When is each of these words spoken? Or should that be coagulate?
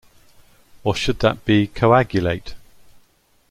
Or 0.83 0.95
should 0.95 1.19
that 1.19 1.45
be 1.45 1.67
coagulate? 1.67 2.55